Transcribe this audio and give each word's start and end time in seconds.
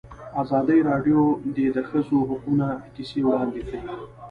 ازادي 0.41 0.77
راډیو 0.89 1.21
د 1.55 1.57
د 1.75 1.77
ښځو 1.89 2.17
حقونه 2.29 2.67
کیسې 2.95 3.19
وړاندې 3.23 3.61
کړي. 3.67 3.81